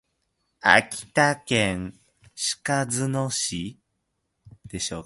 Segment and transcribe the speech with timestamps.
[0.61, 1.95] 秋田県
[2.63, 3.79] 鹿角市